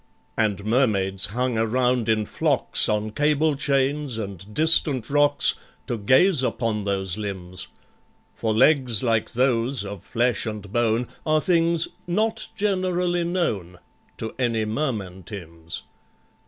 And 0.35 0.65
Mermaids 0.65 1.27
hung 1.27 1.59
around 1.59 2.09
in 2.09 2.25
flocks, 2.25 2.89
On 2.89 3.11
cable 3.11 3.55
chains 3.55 4.17
and 4.17 4.51
distant 4.51 5.11
rocks, 5.11 5.53
To 5.85 5.95
gaze 5.99 6.41
upon 6.41 6.85
those 6.85 7.19
limbs; 7.19 7.67
For 8.33 8.51
legs 8.51 9.03
like 9.03 9.33
those, 9.33 9.85
of 9.85 10.03
flesh 10.03 10.47
and 10.47 10.71
bone, 10.73 11.07
Are 11.23 11.39
things 11.39 11.87
"not 12.07 12.47
generally 12.55 13.23
known" 13.23 13.77
To 14.17 14.33
any 14.39 14.65
Merman 14.65 15.21
TIMBS. 15.21 15.83